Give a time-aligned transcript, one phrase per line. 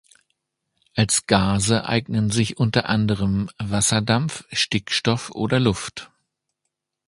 [0.95, 6.09] Als Gase eignen sich unter anderem Wasserdampf, Stickstoff oder Luft.